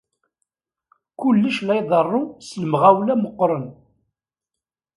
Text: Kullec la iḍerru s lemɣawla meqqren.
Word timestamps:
Kullec 1.19 1.55
la 1.65 1.73
iḍerru 1.79 2.23
s 2.47 2.49
lemɣawla 2.61 3.15
meqqren. 3.21 3.65